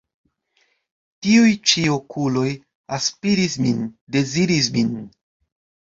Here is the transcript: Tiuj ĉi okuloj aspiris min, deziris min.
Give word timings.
Tiuj 1.27 1.51
ĉi 1.71 1.83
okuloj 1.97 2.47
aspiris 2.97 3.59
min, 3.67 3.87
deziris 4.17 4.75
min. 4.79 4.91